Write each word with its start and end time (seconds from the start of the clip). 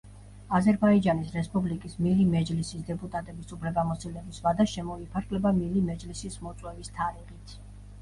აზერბაიჯანის 0.59 1.29
რესპუბლიკის 1.35 1.93
მილი 2.07 2.25
მეჯლისის 2.31 2.89
დეპუტატების 2.89 3.55
უფლებამოსილების 3.59 4.43
ვადა 4.49 4.69
შემოიფარგლება 4.75 5.57
მილი 5.63 5.89
მეჯლისის 5.95 6.43
მოწვევის 6.49 6.95
თარიღით. 7.01 7.59